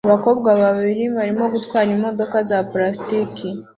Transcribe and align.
Abakobwa 0.07 0.49
babiri 0.61 1.03
barimo 1.15 1.45
gutwara 1.53 1.89
imodoka 1.97 2.35
za 2.49 2.59
plastiki 2.71 3.49